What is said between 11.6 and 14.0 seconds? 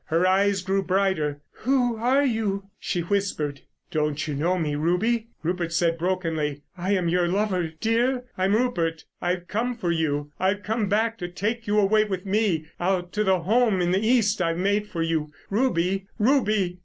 you away with me, out to the home in